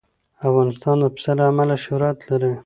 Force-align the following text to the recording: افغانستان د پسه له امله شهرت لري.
افغانستان 0.47 0.95
د 1.01 1.05
پسه 1.15 1.31
له 1.37 1.43
امله 1.51 1.75
شهرت 1.85 2.17
لري. 2.29 2.51